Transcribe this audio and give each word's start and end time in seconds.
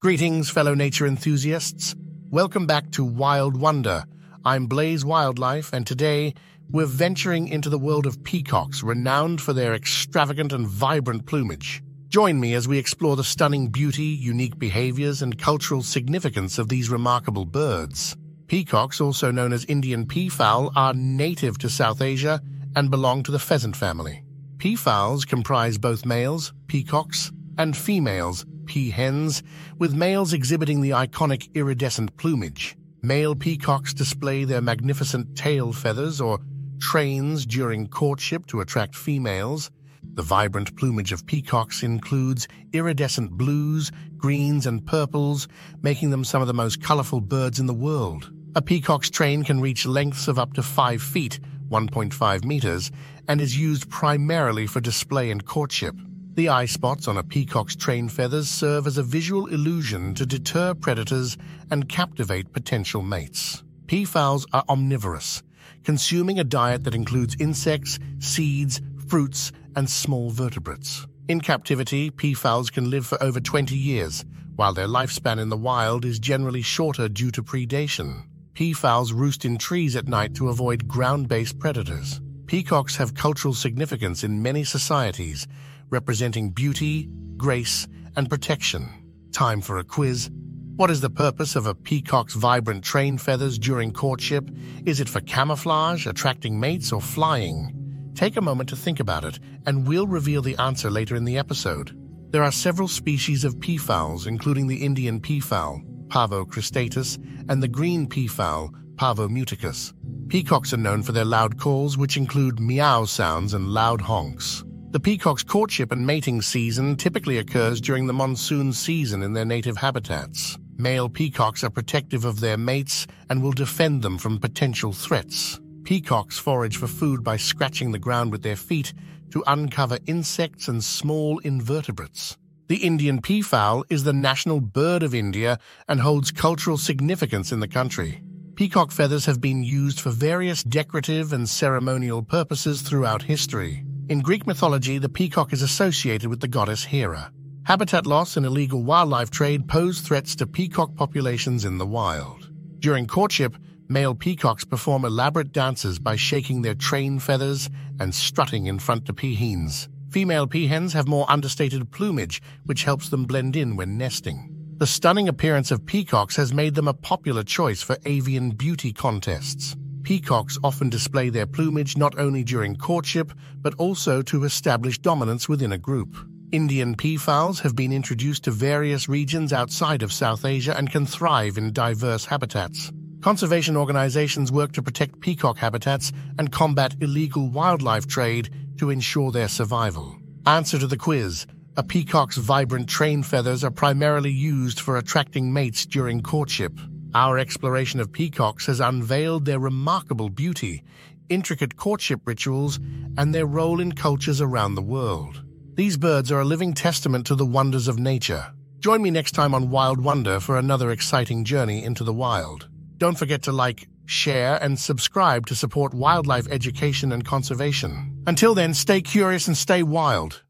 Greetings, 0.00 0.48
fellow 0.48 0.74
nature 0.74 1.08
enthusiasts. 1.08 1.96
Welcome 2.30 2.68
back 2.68 2.92
to 2.92 3.04
Wild 3.04 3.56
Wonder. 3.56 4.04
I'm 4.44 4.68
Blaze 4.68 5.04
Wildlife, 5.04 5.72
and 5.72 5.84
today 5.84 6.34
we're 6.70 6.86
venturing 6.86 7.48
into 7.48 7.68
the 7.68 7.80
world 7.80 8.06
of 8.06 8.22
peacocks, 8.22 8.84
renowned 8.84 9.40
for 9.40 9.52
their 9.52 9.74
extravagant 9.74 10.52
and 10.52 10.68
vibrant 10.68 11.26
plumage. 11.26 11.82
Join 12.10 12.38
me 12.38 12.54
as 12.54 12.68
we 12.68 12.78
explore 12.78 13.16
the 13.16 13.24
stunning 13.24 13.70
beauty, 13.70 14.04
unique 14.04 14.56
behaviors, 14.56 15.20
and 15.20 15.36
cultural 15.36 15.82
significance 15.82 16.60
of 16.60 16.68
these 16.68 16.90
remarkable 16.90 17.44
birds. 17.44 18.16
Peacocks, 18.46 19.00
also 19.00 19.32
known 19.32 19.52
as 19.52 19.64
Indian 19.64 20.06
peafowl, 20.06 20.70
are 20.76 20.94
native 20.94 21.58
to 21.58 21.68
South 21.68 22.00
Asia 22.00 22.40
and 22.76 22.88
belong 22.88 23.24
to 23.24 23.32
the 23.32 23.40
pheasant 23.40 23.74
family. 23.74 24.22
Peafowls 24.58 25.26
comprise 25.26 25.76
both 25.76 26.06
males, 26.06 26.52
peacocks, 26.68 27.32
and 27.58 27.76
females, 27.76 28.46
peahens, 28.68 29.42
with 29.78 29.94
males 29.94 30.32
exhibiting 30.32 30.80
the 30.82 30.90
iconic 30.90 31.52
iridescent 31.54 32.16
plumage. 32.16 32.76
Male 33.02 33.34
peacocks 33.34 33.94
display 33.94 34.44
their 34.44 34.60
magnificent 34.60 35.36
tail 35.36 35.72
feathers 35.72 36.20
or 36.20 36.38
trains 36.80 37.46
during 37.46 37.88
courtship 37.88 38.46
to 38.46 38.60
attract 38.60 38.94
females. 38.94 39.70
The 40.14 40.22
vibrant 40.22 40.76
plumage 40.76 41.12
of 41.12 41.26
peacocks 41.26 41.82
includes 41.82 42.48
iridescent 42.72 43.32
blues, 43.32 43.90
greens, 44.16 44.66
and 44.66 44.84
purples, 44.84 45.48
making 45.82 46.10
them 46.10 46.24
some 46.24 46.42
of 46.42 46.48
the 46.48 46.54
most 46.54 46.82
colorful 46.82 47.20
birds 47.20 47.58
in 47.58 47.66
the 47.66 47.74
world. 47.74 48.32
A 48.54 48.62
peacock's 48.62 49.10
train 49.10 49.44
can 49.44 49.60
reach 49.60 49.86
lengths 49.86 50.26
of 50.26 50.38
up 50.38 50.54
to 50.54 50.62
5 50.62 51.00
feet, 51.00 51.38
1.5 51.70 52.44
meters, 52.44 52.90
and 53.28 53.40
is 53.40 53.58
used 53.58 53.88
primarily 53.90 54.66
for 54.66 54.80
display 54.80 55.30
and 55.30 55.44
courtship. 55.44 55.94
The 56.38 56.50
eye 56.50 56.66
spots 56.66 57.08
on 57.08 57.16
a 57.16 57.24
peacock's 57.24 57.74
train 57.74 58.08
feathers 58.08 58.48
serve 58.48 58.86
as 58.86 58.96
a 58.96 59.02
visual 59.02 59.48
illusion 59.48 60.14
to 60.14 60.24
deter 60.24 60.72
predators 60.72 61.36
and 61.68 61.88
captivate 61.88 62.52
potential 62.52 63.02
mates. 63.02 63.64
Peafowls 63.86 64.46
are 64.52 64.62
omnivorous, 64.68 65.42
consuming 65.82 66.38
a 66.38 66.44
diet 66.44 66.84
that 66.84 66.94
includes 66.94 67.34
insects, 67.40 67.98
seeds, 68.20 68.80
fruits, 69.08 69.50
and 69.74 69.90
small 69.90 70.30
vertebrates. 70.30 71.08
In 71.26 71.40
captivity, 71.40 72.08
peafowls 72.08 72.70
can 72.70 72.88
live 72.88 73.04
for 73.04 73.20
over 73.20 73.40
20 73.40 73.74
years, 73.74 74.24
while 74.54 74.72
their 74.72 74.86
lifespan 74.86 75.40
in 75.40 75.48
the 75.48 75.56
wild 75.56 76.04
is 76.04 76.20
generally 76.20 76.62
shorter 76.62 77.08
due 77.08 77.32
to 77.32 77.42
predation. 77.42 78.22
Peafowls 78.54 79.12
roost 79.12 79.44
in 79.44 79.58
trees 79.58 79.96
at 79.96 80.06
night 80.06 80.36
to 80.36 80.50
avoid 80.50 80.86
ground-based 80.86 81.58
predators. 81.58 82.20
Peacocks 82.48 82.96
have 82.96 83.14
cultural 83.14 83.52
significance 83.52 84.24
in 84.24 84.42
many 84.42 84.64
societies, 84.64 85.46
representing 85.90 86.48
beauty, 86.48 87.06
grace, 87.36 87.86
and 88.16 88.30
protection. 88.30 88.88
Time 89.32 89.60
for 89.60 89.76
a 89.76 89.84
quiz. 89.84 90.30
What 90.76 90.90
is 90.90 91.02
the 91.02 91.10
purpose 91.10 91.56
of 91.56 91.66
a 91.66 91.74
peacock's 91.74 92.32
vibrant 92.32 92.82
train 92.82 93.18
feathers 93.18 93.58
during 93.58 93.92
courtship? 93.92 94.48
Is 94.86 94.98
it 94.98 95.10
for 95.10 95.20
camouflage, 95.20 96.06
attracting 96.06 96.58
mates, 96.58 96.90
or 96.90 97.02
flying? 97.02 98.12
Take 98.14 98.38
a 98.38 98.40
moment 98.40 98.70
to 98.70 98.76
think 98.76 98.98
about 98.98 99.26
it, 99.26 99.38
and 99.66 99.86
we'll 99.86 100.06
reveal 100.06 100.40
the 100.40 100.56
answer 100.56 100.88
later 100.88 101.16
in 101.16 101.26
the 101.26 101.36
episode. 101.36 101.94
There 102.30 102.42
are 102.42 102.50
several 102.50 102.88
species 102.88 103.44
of 103.44 103.58
peafowls, 103.58 104.26
including 104.26 104.68
the 104.68 104.86
Indian 104.86 105.20
peafowl, 105.20 105.82
Pavo 106.08 106.46
cristatus, 106.46 107.22
and 107.50 107.62
the 107.62 107.68
green 107.68 108.06
peafowl, 108.06 108.72
Pavo 108.98 109.28
muticus. 109.28 109.92
Peacocks 110.28 110.74
are 110.74 110.76
known 110.78 111.04
for 111.04 111.12
their 111.12 111.24
loud 111.24 111.56
calls, 111.56 111.96
which 111.96 112.16
include 112.16 112.58
meow 112.58 113.04
sounds 113.04 113.54
and 113.54 113.68
loud 113.68 114.00
honks. 114.00 114.64
The 114.90 114.98
peacock's 114.98 115.44
courtship 115.44 115.92
and 115.92 116.04
mating 116.04 116.42
season 116.42 116.96
typically 116.96 117.38
occurs 117.38 117.80
during 117.80 118.08
the 118.08 118.12
monsoon 118.12 118.72
season 118.72 119.22
in 119.22 119.32
their 119.32 119.44
native 119.44 119.76
habitats. 119.76 120.58
Male 120.76 121.08
peacocks 121.08 121.62
are 121.62 121.70
protective 121.70 122.24
of 122.24 122.40
their 122.40 122.56
mates 122.56 123.06
and 123.30 123.40
will 123.40 123.52
defend 123.52 124.02
them 124.02 124.18
from 124.18 124.40
potential 124.40 124.92
threats. 124.92 125.60
Peacocks 125.84 126.38
forage 126.38 126.76
for 126.76 126.88
food 126.88 127.22
by 127.22 127.36
scratching 127.36 127.92
the 127.92 127.98
ground 127.98 128.32
with 128.32 128.42
their 128.42 128.56
feet 128.56 128.92
to 129.30 129.44
uncover 129.46 129.98
insects 130.06 130.66
and 130.66 130.82
small 130.82 131.38
invertebrates. 131.38 132.36
The 132.66 132.76
Indian 132.76 133.22
peafowl 133.22 133.84
is 133.88 134.02
the 134.02 134.12
national 134.12 134.60
bird 134.60 135.02
of 135.02 135.14
India 135.14 135.58
and 135.88 136.00
holds 136.00 136.32
cultural 136.32 136.76
significance 136.76 137.52
in 137.52 137.60
the 137.60 137.68
country. 137.68 138.22
Peacock 138.58 138.90
feathers 138.90 139.26
have 139.26 139.40
been 139.40 139.62
used 139.62 140.00
for 140.00 140.10
various 140.10 140.64
decorative 140.64 141.32
and 141.32 141.48
ceremonial 141.48 142.24
purposes 142.24 142.82
throughout 142.82 143.22
history. 143.22 143.84
In 144.08 144.18
Greek 144.18 144.48
mythology, 144.48 144.98
the 144.98 145.08
peacock 145.08 145.52
is 145.52 145.62
associated 145.62 146.28
with 146.28 146.40
the 146.40 146.48
goddess 146.48 146.82
Hera. 146.82 147.30
Habitat 147.66 148.04
loss 148.04 148.36
and 148.36 148.44
illegal 148.44 148.82
wildlife 148.82 149.30
trade 149.30 149.68
pose 149.68 150.00
threats 150.00 150.34
to 150.34 150.44
peacock 150.44 150.96
populations 150.96 151.64
in 151.64 151.78
the 151.78 151.86
wild. 151.86 152.50
During 152.80 153.06
courtship, 153.06 153.56
male 153.88 154.16
peacocks 154.16 154.64
perform 154.64 155.04
elaborate 155.04 155.52
dances 155.52 156.00
by 156.00 156.16
shaking 156.16 156.62
their 156.62 156.74
train 156.74 157.20
feathers 157.20 157.70
and 158.00 158.12
strutting 158.12 158.66
in 158.66 158.80
front 158.80 159.06
to 159.06 159.12
peahens. 159.12 159.86
Female 160.10 160.48
peahens 160.48 160.94
have 160.94 161.06
more 161.06 161.30
understated 161.30 161.92
plumage, 161.92 162.42
which 162.64 162.82
helps 162.82 163.08
them 163.08 163.24
blend 163.24 163.54
in 163.54 163.76
when 163.76 163.96
nesting. 163.96 164.57
The 164.78 164.86
stunning 164.86 165.28
appearance 165.28 165.72
of 165.72 165.84
peacocks 165.84 166.36
has 166.36 166.54
made 166.54 166.76
them 166.76 166.86
a 166.86 166.94
popular 166.94 167.42
choice 167.42 167.82
for 167.82 167.98
avian 168.06 168.50
beauty 168.50 168.92
contests. 168.92 169.74
Peacocks 170.04 170.56
often 170.62 170.88
display 170.88 171.30
their 171.30 171.46
plumage 171.46 171.96
not 171.96 172.16
only 172.16 172.44
during 172.44 172.76
courtship, 172.76 173.32
but 173.60 173.74
also 173.74 174.22
to 174.22 174.44
establish 174.44 175.00
dominance 175.00 175.48
within 175.48 175.72
a 175.72 175.78
group. 175.78 176.16
Indian 176.52 176.94
peafowls 176.94 177.60
have 177.62 177.74
been 177.74 177.92
introduced 177.92 178.44
to 178.44 178.52
various 178.52 179.08
regions 179.08 179.52
outside 179.52 180.04
of 180.04 180.12
South 180.12 180.44
Asia 180.44 180.76
and 180.78 180.92
can 180.92 181.04
thrive 181.04 181.58
in 181.58 181.72
diverse 181.72 182.24
habitats. 182.24 182.92
Conservation 183.20 183.76
organizations 183.76 184.52
work 184.52 184.70
to 184.70 184.80
protect 184.80 185.18
peacock 185.18 185.58
habitats 185.58 186.12
and 186.38 186.52
combat 186.52 186.94
illegal 187.00 187.50
wildlife 187.50 188.06
trade 188.06 188.48
to 188.76 188.90
ensure 188.90 189.32
their 189.32 189.48
survival. 189.48 190.16
Answer 190.46 190.78
to 190.78 190.86
the 190.86 190.96
quiz. 190.96 191.48
A 191.78 191.82
peacock's 191.84 192.36
vibrant 192.36 192.88
train 192.88 193.22
feathers 193.22 193.62
are 193.62 193.70
primarily 193.70 194.32
used 194.32 194.80
for 194.80 194.96
attracting 194.96 195.52
mates 195.52 195.86
during 195.86 196.22
courtship. 196.22 196.72
Our 197.14 197.38
exploration 197.38 198.00
of 198.00 198.10
peacocks 198.10 198.66
has 198.66 198.80
unveiled 198.80 199.44
their 199.44 199.60
remarkable 199.60 200.28
beauty, 200.28 200.82
intricate 201.28 201.76
courtship 201.76 202.22
rituals, 202.24 202.80
and 203.16 203.32
their 203.32 203.46
role 203.46 203.78
in 203.78 203.92
cultures 203.92 204.40
around 204.40 204.74
the 204.74 204.82
world. 204.82 205.44
These 205.74 205.96
birds 205.96 206.32
are 206.32 206.40
a 206.40 206.44
living 206.44 206.74
testament 206.74 207.28
to 207.28 207.36
the 207.36 207.46
wonders 207.46 207.86
of 207.86 207.96
nature. 207.96 208.52
Join 208.80 209.00
me 209.00 209.12
next 209.12 209.36
time 209.36 209.54
on 209.54 209.70
Wild 209.70 210.00
Wonder 210.00 210.40
for 210.40 210.58
another 210.58 210.90
exciting 210.90 211.44
journey 211.44 211.84
into 211.84 212.02
the 212.02 212.12
wild. 212.12 212.68
Don't 212.96 213.16
forget 213.16 213.42
to 213.42 213.52
like, 213.52 213.86
share, 214.04 214.60
and 214.60 214.76
subscribe 214.76 215.46
to 215.46 215.54
support 215.54 215.94
wildlife 215.94 216.48
education 216.50 217.12
and 217.12 217.24
conservation. 217.24 218.24
Until 218.26 218.56
then, 218.56 218.74
stay 218.74 219.00
curious 219.00 219.46
and 219.46 219.56
stay 219.56 219.84
wild. 219.84 220.42